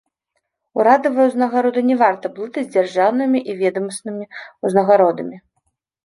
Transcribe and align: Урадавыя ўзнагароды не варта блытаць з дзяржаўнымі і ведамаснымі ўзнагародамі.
Урадавыя 0.79 1.25
ўзнагароды 1.29 1.83
не 1.89 1.97
варта 1.99 2.31
блытаць 2.37 2.63
з 2.67 2.71
дзяржаўнымі 2.75 3.39
і 3.53 3.55
ведамаснымі 3.59 4.25
ўзнагародамі. 4.69 5.37